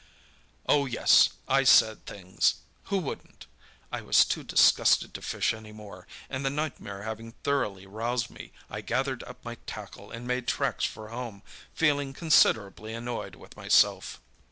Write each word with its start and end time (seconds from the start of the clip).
"Oh, 0.67 0.87
yes, 0.87 1.29
I 1.47 1.63
said 1.63 2.07
things—who 2.07 2.97
wouldn't? 2.97 3.45
I 3.91 4.01
was 4.01 4.25
too 4.25 4.43
disgusted 4.43 5.13
to 5.13 5.21
fish 5.21 5.53
any 5.53 5.71
more, 5.71 6.07
and 6.27 6.43
the 6.43 6.49
nightmare 6.49 7.03
having 7.03 7.33
thoroughly 7.43 7.85
roused 7.85 8.31
me, 8.31 8.51
I 8.67 8.81
gathered 8.81 9.21
up 9.21 9.45
my 9.45 9.57
tackle 9.67 10.09
and 10.09 10.25
made 10.25 10.47
tracks 10.47 10.85
for 10.85 11.09
home, 11.09 11.43
feeling 11.75 12.13
considerably 12.13 12.95
annoyed 12.95 13.35
with 13.35 13.55
myself. 13.55 14.19